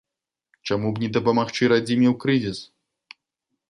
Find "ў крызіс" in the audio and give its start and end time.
2.15-2.59